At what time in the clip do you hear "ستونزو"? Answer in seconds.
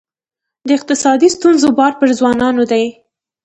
1.35-1.67